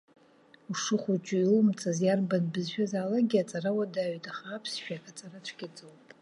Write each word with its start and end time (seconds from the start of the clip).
Ушыхәыҷу 0.71 1.37
иумҵаз 1.41 1.97
иарбан 2.03 2.43
бызшәазаалакгьы 2.51 3.37
аҵара 3.43 3.71
уадаҩуп, 3.77 4.25
аха 4.31 4.47
аԥсшәак 4.55 5.03
аҵара 5.11 5.39
цәгьаӡоуп. 5.45 6.03